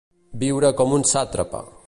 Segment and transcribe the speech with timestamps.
[0.43, 1.67] Viure com un sàtrapa.